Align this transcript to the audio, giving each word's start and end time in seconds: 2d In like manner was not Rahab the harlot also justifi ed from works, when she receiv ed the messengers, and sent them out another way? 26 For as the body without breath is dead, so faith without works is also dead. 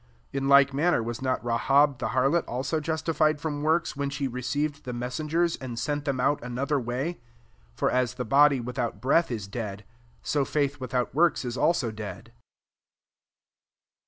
2d 0.33 0.37
In 0.39 0.47
like 0.47 0.73
manner 0.73 1.03
was 1.03 1.21
not 1.21 1.45
Rahab 1.45 1.99
the 1.99 2.07
harlot 2.07 2.43
also 2.47 2.79
justifi 2.79 3.29
ed 3.29 3.39
from 3.39 3.61
works, 3.61 3.95
when 3.95 4.09
she 4.09 4.27
receiv 4.27 4.77
ed 4.77 4.83
the 4.83 4.93
messengers, 4.93 5.57
and 5.57 5.77
sent 5.77 6.05
them 6.05 6.19
out 6.19 6.41
another 6.43 6.79
way? 6.79 7.21
26 7.77 7.79
For 7.79 7.91
as 7.91 8.13
the 8.15 8.25
body 8.25 8.59
without 8.59 8.99
breath 8.99 9.29
is 9.29 9.45
dead, 9.47 9.85
so 10.23 10.43
faith 10.43 10.79
without 10.79 11.13
works 11.13 11.45
is 11.45 11.55
also 11.55 11.91
dead. 11.91 12.33